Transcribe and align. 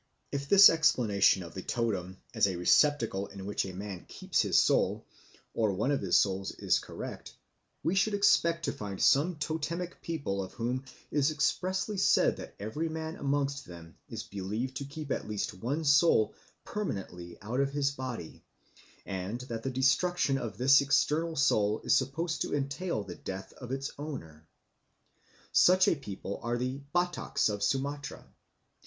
If 0.31 0.49
this 0.49 0.67
explanation 0.67 1.43
of 1.43 1.53
the 1.53 1.61
totem 1.61 2.17
as 2.33 2.47
a 2.47 2.55
receptacle 2.55 3.27
in 3.27 3.45
which 3.45 3.65
a 3.67 3.71
man 3.75 4.05
keeps 4.07 4.41
his 4.41 4.57
soul 4.57 5.05
or 5.53 5.73
one 5.73 5.91
of 5.91 6.01
his 6.01 6.17
souls 6.17 6.49
is 6.53 6.79
correct, 6.79 7.35
we 7.83 7.93
should 7.93 8.15
expect 8.15 8.65
to 8.65 8.71
find 8.71 8.99
some 8.99 9.35
totemic 9.35 10.01
people 10.01 10.41
of 10.41 10.53
whom 10.53 10.85
it 11.11 11.15
is 11.17 11.29
expressly 11.29 11.97
said 11.99 12.37
that 12.37 12.55
every 12.59 12.89
man 12.89 13.15
amongst 13.17 13.65
them 13.67 13.95
is 14.09 14.23
believed 14.23 14.75
to 14.77 14.85
keep 14.85 15.11
at 15.11 15.27
least 15.27 15.53
one 15.53 15.83
soul 15.85 16.33
permanently 16.65 17.37
out 17.39 17.59
of 17.59 17.69
his 17.73 17.91
body, 17.91 18.43
and 19.05 19.41
that 19.41 19.61
the 19.61 19.69
destruction 19.69 20.35
of 20.39 20.57
this 20.57 20.81
external 20.81 21.35
soul 21.35 21.79
is 21.83 21.93
supposed 21.93 22.41
to 22.41 22.55
entail 22.55 23.03
the 23.03 23.13
death 23.13 23.53
of 23.53 23.71
its 23.71 23.91
owner. 23.99 24.47
Such 25.51 25.87
a 25.87 25.93
people 25.93 26.39
are 26.41 26.57
the 26.57 26.81
Bataks 26.91 27.49
of 27.51 27.61
Sumatra. 27.61 28.25